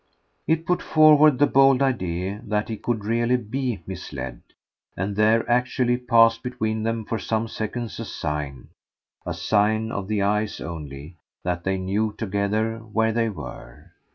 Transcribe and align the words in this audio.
It 0.47 0.65
put 0.65 0.81
forward 0.81 1.37
the 1.37 1.45
bold 1.45 1.83
idea 1.83 2.41
that 2.47 2.69
he 2.69 2.77
could 2.77 3.05
really 3.05 3.37
BE 3.37 3.83
misled; 3.85 4.41
and 4.97 5.15
there 5.15 5.47
actually 5.47 5.97
passed 5.97 6.41
between 6.41 6.81
them 6.81 7.05
for 7.05 7.19
some 7.19 7.47
seconds 7.47 7.99
a 7.99 8.05
sign, 8.05 8.69
a 9.27 9.33
sign 9.35 9.91
of 9.91 10.07
the 10.07 10.23
eyes 10.23 10.59
only, 10.59 11.17
that 11.43 11.63
they 11.65 11.77
knew 11.77 12.15
together 12.17 12.79
where 12.79 13.11
they 13.13 13.29
were. 13.29 13.91